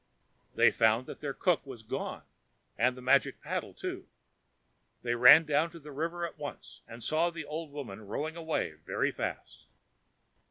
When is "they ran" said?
5.03-5.45